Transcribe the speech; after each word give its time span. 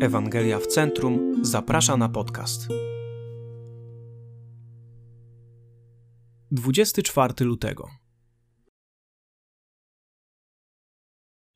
Ewangelia 0.00 0.58
w 0.58 0.66
Centrum 0.66 1.44
zaprasza 1.44 1.96
na 1.96 2.08
podcast. 2.08 2.68
24 6.50 7.44
lutego. 7.44 7.90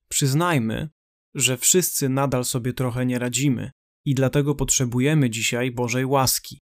Przyznajmy, 0.09 0.89
że 1.35 1.57
wszyscy 1.57 2.09
nadal 2.09 2.45
sobie 2.45 2.73
trochę 2.73 3.07
nie 3.07 3.19
radzimy 3.19 3.71
i 4.05 4.15
dlatego 4.15 4.55
potrzebujemy 4.55 5.31
dzisiaj 5.31 5.71
Bożej 5.71 6.07
łaski. 6.07 6.61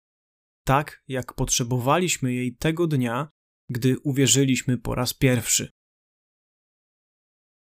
Tak 0.64 1.02
jak 1.08 1.34
potrzebowaliśmy 1.34 2.34
jej 2.34 2.56
tego 2.56 2.86
dnia, 2.86 3.28
gdy 3.70 3.98
uwierzyliśmy 3.98 4.78
po 4.78 4.94
raz 4.94 5.14
pierwszy. 5.14 5.70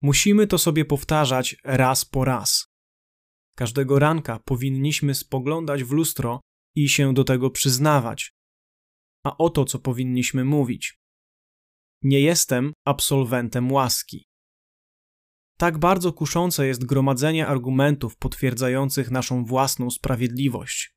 Musimy 0.02 0.46
to 0.46 0.58
sobie 0.58 0.84
powtarzać 0.84 1.56
raz 1.64 2.04
po 2.04 2.24
raz 2.24 2.73
Każdego 3.56 3.98
ranka 3.98 4.38
powinniśmy 4.44 5.14
spoglądać 5.14 5.84
w 5.84 5.92
lustro 5.92 6.40
i 6.76 6.88
się 6.88 7.14
do 7.14 7.24
tego 7.24 7.50
przyznawać. 7.50 8.32
A 9.26 9.36
oto 9.36 9.64
co 9.64 9.78
powinniśmy 9.78 10.44
mówić. 10.44 10.98
Nie 12.02 12.20
jestem 12.20 12.72
absolwentem 12.86 13.72
łaski. 13.72 14.24
Tak 15.58 15.78
bardzo 15.78 16.12
kuszące 16.12 16.66
jest 16.66 16.86
gromadzenie 16.86 17.46
argumentów 17.46 18.16
potwierdzających 18.16 19.10
naszą 19.10 19.44
własną 19.44 19.90
sprawiedliwość. 19.90 20.94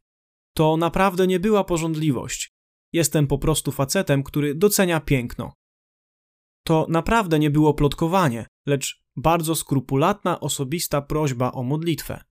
To 0.55 0.77
naprawdę 0.77 1.27
nie 1.27 1.39
była 1.39 1.63
porządliwość. 1.63 2.49
Jestem 2.93 3.27
po 3.27 3.37
prostu 3.37 3.71
facetem, 3.71 4.23
który 4.23 4.55
docenia 4.55 4.99
piękno. 4.99 5.53
To 6.63 6.85
naprawdę 6.89 7.39
nie 7.39 7.49
było 7.49 7.73
plotkowanie, 7.73 8.47
lecz 8.65 9.03
bardzo 9.15 9.55
skrupulatna 9.55 10.39
osobista 10.39 11.01
prośba 11.01 11.51
o 11.51 11.63
modlitwę. 11.63 12.26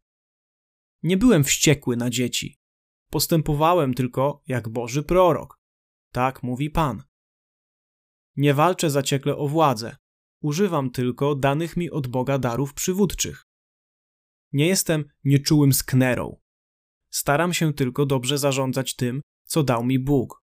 Nie 1.07 1.17
byłem 1.17 1.45
wściekły 1.45 1.97
na 1.97 2.11
dzieci. 2.11 2.59
Postępowałem 3.11 3.95
tylko 3.95 4.43
jak 4.47 4.69
Boży 4.69 5.03
prorok. 5.03 5.61
Tak 6.13 6.43
mówi 6.43 6.71
Pan. 6.71 7.03
Nie 8.37 8.55
walczę 8.55 8.91
zaciekle 8.91 9.37
o 9.37 9.49
władzę. 9.49 9.97
Używam 10.43 10.91
tylko 10.91 11.35
danych 11.35 11.77
mi 11.77 11.91
od 11.91 12.07
Boga 12.07 12.39
darów 12.39 12.75
przywódczych. 12.75 13.47
Nie 14.53 14.67
jestem 14.67 15.05
nieczułym 15.25 15.73
sknerą. 15.73 16.41
Staram 17.11 17.53
się 17.53 17.73
tylko 17.75 18.07
dobrze 18.07 18.39
zarządzać 18.39 18.97
tym, 18.97 19.21
co 19.45 19.63
dał 19.63 19.85
mi 19.85 19.99
Bóg. 19.99 20.43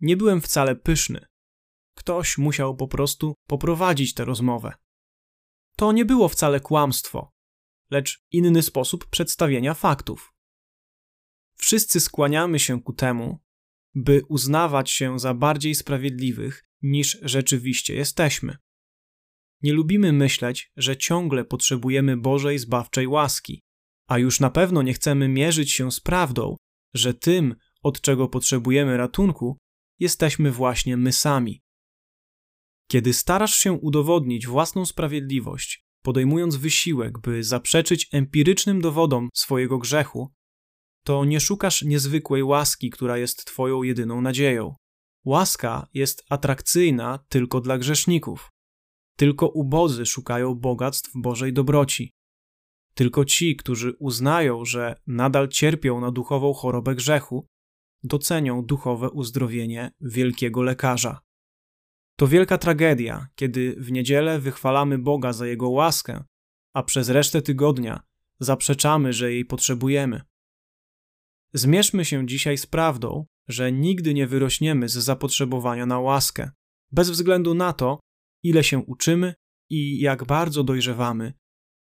Nie 0.00 0.16
byłem 0.16 0.40
wcale 0.40 0.76
pyszny. 0.76 1.26
Ktoś 1.96 2.38
musiał 2.38 2.76
po 2.76 2.88
prostu 2.88 3.34
poprowadzić 3.46 4.14
tę 4.14 4.24
rozmowę. 4.24 4.72
To 5.76 5.92
nie 5.92 6.04
było 6.04 6.28
wcale 6.28 6.60
kłamstwo 6.60 7.33
lecz 7.94 8.24
inny 8.30 8.62
sposób 8.62 9.06
przedstawienia 9.06 9.74
faktów. 9.74 10.32
Wszyscy 11.56 12.00
skłaniamy 12.00 12.58
się 12.58 12.82
ku 12.82 12.92
temu, 12.92 13.38
by 13.94 14.22
uznawać 14.28 14.90
się 14.90 15.18
za 15.18 15.34
bardziej 15.34 15.74
sprawiedliwych 15.74 16.64
niż 16.82 17.18
rzeczywiście 17.22 17.94
jesteśmy. 17.94 18.56
Nie 19.62 19.72
lubimy 19.72 20.12
myśleć, 20.12 20.72
że 20.76 20.96
ciągle 20.96 21.44
potrzebujemy 21.44 22.16
Bożej 22.16 22.58
zbawczej 22.58 23.06
łaski, 23.06 23.62
a 24.08 24.18
już 24.18 24.40
na 24.40 24.50
pewno 24.50 24.82
nie 24.82 24.94
chcemy 24.94 25.28
mierzyć 25.28 25.72
się 25.72 25.92
z 25.92 26.00
prawdą, 26.00 26.56
że 26.94 27.14
tym, 27.14 27.54
od 27.82 28.00
czego 28.00 28.28
potrzebujemy 28.28 28.96
ratunku, 28.96 29.58
jesteśmy 29.98 30.50
właśnie 30.52 30.96
my 30.96 31.12
sami. 31.12 31.62
Kiedy 32.90 33.12
starasz 33.12 33.54
się 33.54 33.72
udowodnić 33.72 34.46
własną 34.46 34.86
sprawiedliwość, 34.86 35.84
podejmując 36.04 36.56
wysiłek, 36.56 37.18
by 37.18 37.44
zaprzeczyć 37.44 38.08
empirycznym 38.12 38.80
dowodom 38.80 39.28
swojego 39.34 39.78
grzechu, 39.78 40.32
to 41.04 41.24
nie 41.24 41.40
szukasz 41.40 41.82
niezwykłej 41.82 42.42
łaski, 42.42 42.90
która 42.90 43.18
jest 43.18 43.44
Twoją 43.44 43.82
jedyną 43.82 44.20
nadzieją. 44.20 44.74
Łaska 45.24 45.88
jest 45.94 46.24
atrakcyjna 46.28 47.18
tylko 47.28 47.60
dla 47.60 47.78
grzeszników. 47.78 48.50
Tylko 49.16 49.48
ubodzy 49.48 50.06
szukają 50.06 50.54
bogactw 50.54 51.10
Bożej 51.14 51.52
dobroci. 51.52 52.12
Tylko 52.94 53.24
ci, 53.24 53.56
którzy 53.56 53.96
uznają, 53.98 54.64
że 54.64 54.94
nadal 55.06 55.48
cierpią 55.48 56.00
na 56.00 56.10
duchową 56.10 56.52
chorobę 56.52 56.94
grzechu, 56.94 57.46
docenią 58.02 58.64
duchowe 58.64 59.10
uzdrowienie 59.10 59.90
wielkiego 60.00 60.62
lekarza. 60.62 61.20
To 62.16 62.28
wielka 62.28 62.58
tragedia, 62.58 63.28
kiedy 63.34 63.76
w 63.78 63.92
niedzielę 63.92 64.38
wychwalamy 64.40 64.98
Boga 64.98 65.32
za 65.32 65.46
Jego 65.46 65.70
łaskę, 65.70 66.24
a 66.72 66.82
przez 66.82 67.08
resztę 67.08 67.42
tygodnia 67.42 68.02
zaprzeczamy, 68.40 69.12
że 69.12 69.32
jej 69.32 69.44
potrzebujemy. 69.44 70.20
Zmierzmy 71.52 72.04
się 72.04 72.26
dzisiaj 72.26 72.58
z 72.58 72.66
prawdą, 72.66 73.26
że 73.48 73.72
nigdy 73.72 74.14
nie 74.14 74.26
wyrośniemy 74.26 74.88
z 74.88 74.92
zapotrzebowania 74.92 75.86
na 75.86 76.00
łaskę, 76.00 76.50
bez 76.92 77.10
względu 77.10 77.54
na 77.54 77.72
to, 77.72 78.00
ile 78.42 78.64
się 78.64 78.78
uczymy 78.78 79.34
i 79.70 80.00
jak 80.00 80.24
bardzo 80.24 80.64
dojrzewamy, 80.64 81.32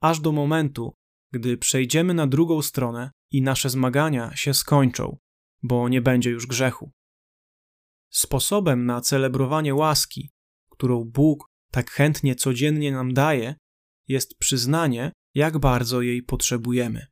aż 0.00 0.20
do 0.20 0.32
momentu, 0.32 0.94
gdy 1.32 1.56
przejdziemy 1.56 2.14
na 2.14 2.26
drugą 2.26 2.62
stronę 2.62 3.10
i 3.30 3.42
nasze 3.42 3.70
zmagania 3.70 4.36
się 4.36 4.54
skończą, 4.54 5.18
bo 5.62 5.88
nie 5.88 6.02
będzie 6.02 6.30
już 6.30 6.46
grzechu. 6.46 6.92
Sposobem 8.10 8.86
na 8.86 9.00
celebrowanie 9.00 9.74
łaski, 9.74 10.30
którą 10.70 11.04
Bóg 11.04 11.46
tak 11.70 11.90
chętnie 11.90 12.34
codziennie 12.34 12.92
nam 12.92 13.14
daje, 13.14 13.54
jest 14.08 14.38
przyznanie, 14.38 15.12
jak 15.34 15.58
bardzo 15.58 16.02
jej 16.02 16.22
potrzebujemy. 16.22 17.06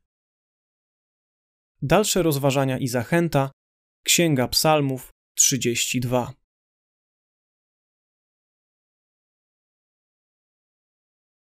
Dalsze 1.81 2.23
rozważania 2.23 2.77
i 2.77 2.87
zachęta 2.87 3.51
Księga 4.03 4.47
Psalmów 4.47 5.11
32. 5.35 6.33